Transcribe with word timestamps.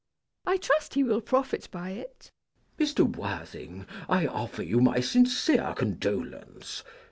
I 0.47 0.57
trust 0.57 0.95
he 0.95 1.03
will 1.03 1.21
profit 1.21 1.69
by 1.69 1.91
it. 1.91 2.31
CHASUBLE. 2.79 3.05
Mr. 3.05 3.15
Worthing, 3.17 3.85
I 4.09 4.25
offer 4.25 4.63
you 4.63 4.79
my 4.81 4.99
sincere 4.99 5.75
condolence. 5.77 6.83